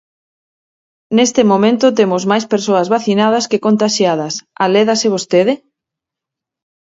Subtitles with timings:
[1.17, 4.33] Neste momento temos máis persoas vacinadas que contaxiadas,
[4.65, 5.53] alédase vostede?